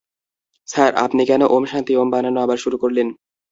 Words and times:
Sir 0.67 0.91
আপনি 1.05 1.21
কেন 1.29 1.41
ওম 1.47 1.63
শান্তি 1.71 1.93
ওম 1.95 2.07
বানানো 2.13 2.39
আবার 2.41 2.57
শুরু 2.57 2.77
করলেন? 2.83 3.07